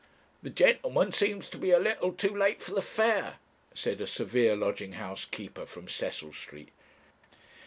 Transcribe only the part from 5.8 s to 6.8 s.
Cecil Street.